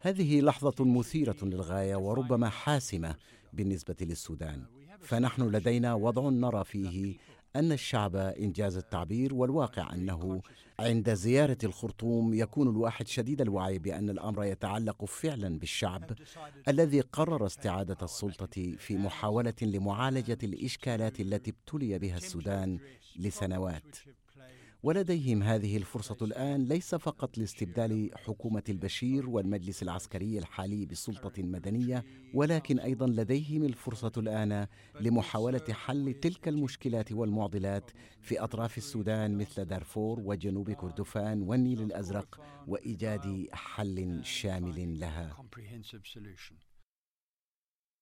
هذه 0.00 0.40
لحظة 0.40 0.84
مثيرة 0.84 1.36
للغاية 1.42 1.96
وربما 1.96 2.48
حاسمة 2.48 3.14
بالنسبة 3.52 3.96
للسودان. 4.00 4.64
فنحن 5.00 5.42
لدينا 5.42 5.94
وضع 5.94 6.28
نرى 6.28 6.64
فيه 6.64 7.14
أن 7.56 7.72
الشعب 7.72 8.16
إنجاز 8.16 8.76
التعبير 8.76 9.34
والواقع 9.34 9.94
أنه 9.94 10.42
عند 10.78 11.14
زيارة 11.14 11.58
الخرطوم 11.64 12.34
يكون 12.34 12.68
الواحد 12.68 13.08
شديد 13.08 13.40
الوعي 13.40 13.78
بأن 13.78 14.10
الأمر 14.10 14.44
يتعلق 14.44 15.04
فعلا 15.04 15.58
بالشعب 15.58 16.12
الذي 16.68 17.00
قرر 17.00 17.46
استعادة 17.46 17.96
السلطة 18.02 18.76
في 18.78 18.96
محاولة 18.96 19.54
لمعالجة 19.62 20.38
الإشكالات 20.42 21.20
التي 21.20 21.50
ابتلي 21.50 21.98
بها 21.98 22.16
السودان 22.16 22.78
لسنوات. 23.16 23.96
ولديهم 24.86 25.42
هذه 25.42 25.76
الفرصة 25.76 26.16
الآن 26.22 26.64
ليس 26.64 26.94
فقط 26.94 27.38
لاستبدال 27.38 28.10
حكومة 28.14 28.62
البشير 28.68 29.28
والمجلس 29.28 29.82
العسكري 29.82 30.38
الحالي 30.38 30.86
بسلطة 30.86 31.42
مدنية 31.42 32.04
ولكن 32.34 32.78
أيضا 32.78 33.06
لديهم 33.06 33.64
الفرصة 33.64 34.12
الآن 34.16 34.66
لمحاولة 35.00 35.64
حل 35.70 36.14
تلك 36.14 36.48
المشكلات 36.48 37.12
والمعضلات 37.12 37.90
في 38.20 38.40
أطراف 38.40 38.78
السودان 38.78 39.38
مثل 39.38 39.64
دارفور 39.64 40.20
وجنوب 40.20 40.70
كردفان 40.70 41.42
والنيل 41.42 41.82
الأزرق 41.82 42.40
وإيجاد 42.66 43.46
حل 43.52 44.24
شامل 44.24 45.00
لها. 45.00 45.30